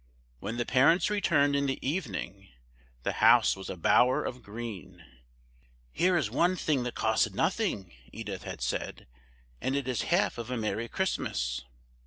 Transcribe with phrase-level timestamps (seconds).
[0.39, 2.49] When the parents returned in the evening
[3.03, 5.05] the house was a bower of green.
[5.91, 9.05] "Here is one thing that costs nothing!" Edith had said,
[9.61, 11.65] "and it is half of a merry Christmas."